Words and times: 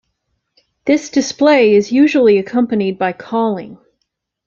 This 0.85 1.11
display 1.11 1.75
is 1.75 1.91
usually 1.91 2.39
accompanied 2.39 2.97
by 2.97 3.13
calling. 3.13 3.77